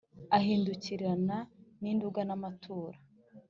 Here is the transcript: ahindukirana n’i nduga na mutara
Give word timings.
ahindukirana 0.37 1.37
n’i 1.81 1.91
nduga 1.95 2.21
na 2.27 2.35
mutara 2.41 2.97